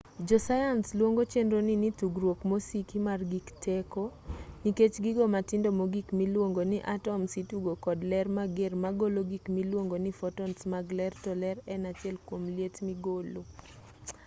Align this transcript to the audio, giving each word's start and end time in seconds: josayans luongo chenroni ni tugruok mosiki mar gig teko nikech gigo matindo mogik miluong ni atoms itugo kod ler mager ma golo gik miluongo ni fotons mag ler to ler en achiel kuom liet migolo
josayans 0.29 0.87
luongo 0.97 1.23
chenroni 1.31 1.73
ni 1.81 1.89
tugruok 1.99 2.39
mosiki 2.51 2.97
mar 3.07 3.19
gig 3.31 3.47
teko 3.65 4.03
nikech 4.63 4.95
gigo 5.03 5.25
matindo 5.35 5.69
mogik 5.79 6.07
miluong 6.19 6.55
ni 6.71 6.79
atoms 6.95 7.31
itugo 7.41 7.73
kod 7.85 7.99
ler 8.11 8.27
mager 8.37 8.73
ma 8.83 8.89
golo 8.99 9.21
gik 9.31 9.45
miluongo 9.57 9.95
ni 10.03 10.11
fotons 10.19 10.59
mag 10.73 10.85
ler 10.97 11.13
to 11.23 11.31
ler 11.41 11.57
en 11.73 11.81
achiel 11.91 12.17
kuom 12.27 12.43
liet 12.55 12.75
migolo 12.87 13.41